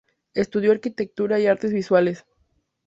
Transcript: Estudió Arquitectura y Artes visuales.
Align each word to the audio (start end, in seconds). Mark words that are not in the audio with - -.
Estudió 0.33 0.71
Arquitectura 0.71 1.39
y 1.39 1.45
Artes 1.45 1.71
visuales. 1.73 2.25